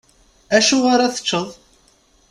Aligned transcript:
Acu 0.57 0.77
ara 0.93 1.13
teččeḍ? 1.15 1.47